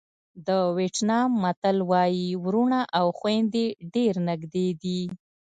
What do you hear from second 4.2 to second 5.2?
نږدې دي.